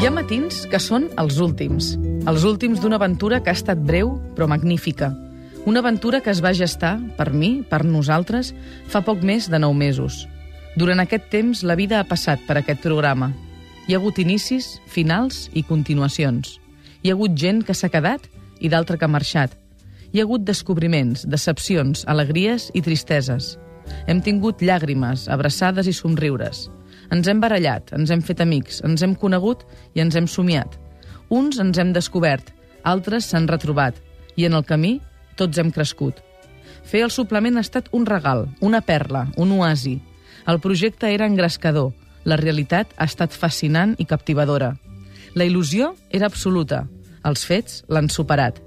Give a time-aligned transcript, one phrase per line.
[0.00, 1.90] que són els últims.
[2.24, 5.10] Els últims d'una aventura que ha estat breu, però magnífica.
[5.68, 8.54] Una aventura que es va gestar, per mi, per nosaltres,
[8.88, 10.22] fa poc més de nou mesos.
[10.72, 13.28] Durant aquest temps, la vida ha passat per aquest programa.
[13.86, 16.56] Hi ha hagut inicis, finals i continuacions.
[17.02, 18.24] Hi ha hagut gent que s'ha quedat
[18.58, 19.52] i d'altra que ha marxat.
[20.14, 23.58] Hi ha hagut descobriments, decepcions, alegries i tristeses.
[24.08, 26.70] Hem tingut llàgrimes, abraçades i somriures.
[27.10, 29.64] Ens hem barallat, ens hem fet amics, ens hem conegut
[29.94, 30.76] i ens hem somiat.
[31.28, 32.52] Uns ens hem descobert,
[32.86, 33.96] altres s'han retrobat,
[34.36, 34.98] i en el camí
[35.36, 36.20] tots hem crescut.
[36.86, 39.98] Fer el suplement ha estat un regal, una perla, un oasi.
[40.46, 41.92] El projecte era engrescador,
[42.24, 44.74] la realitat ha estat fascinant i captivadora.
[45.34, 46.84] La il·lusió era absoluta,
[47.24, 48.58] els fets l'han superat.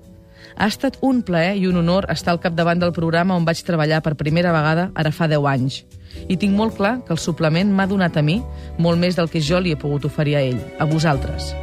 [0.55, 4.01] Ha estat un plaer i un honor estar al capdavant del programa on vaig treballar
[4.05, 5.83] per primera vegada ara fa 10 anys.
[6.27, 8.41] I tinc molt clar que el suplement m'ha donat a mi
[8.77, 11.53] molt més del que jo li he pogut oferir a ell, a vosaltres.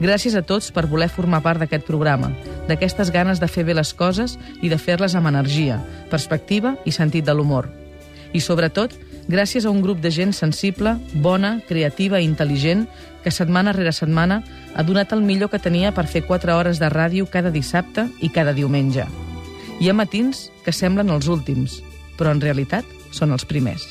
[0.00, 2.30] Gràcies a tots per voler formar part d'aquest programa,
[2.68, 5.76] d'aquestes ganes de fer bé les coses i de fer-les amb energia,
[6.08, 7.68] perspectiva i sentit de l'humor.
[8.32, 8.94] I sobretot,
[9.28, 12.86] gràcies a un grup de gent sensible, bona, creativa i intel·ligent
[13.20, 14.40] que setmana rere setmana
[14.74, 18.30] ha donat el millor que tenia per fer 4 hores de ràdio cada dissabte i
[18.32, 19.04] cada diumenge.
[19.80, 21.82] Hi ha matins que semblen els últims,
[22.20, 22.84] però en realitat
[23.16, 23.88] són els primers.